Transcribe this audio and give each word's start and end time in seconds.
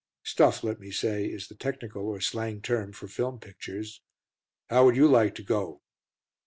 [Stuff, 0.23 0.63
let 0.63 0.79
me 0.79 0.89
say, 0.89 1.25
is 1.27 1.47
the 1.47 1.53
technical 1.53 2.07
or 2.09 2.19
slang 2.19 2.59
term 2.59 2.91
for 2.91 3.07
film 3.07 3.37
pictures.] 3.37 4.01
How 4.67 4.83
would 4.85 4.95
you 4.95 5.07
like 5.07 5.35
to 5.35 5.43
go?" 5.43 5.83